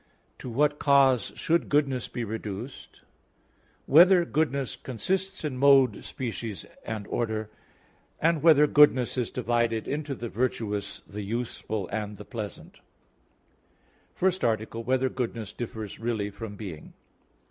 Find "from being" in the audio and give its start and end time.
16.31-16.93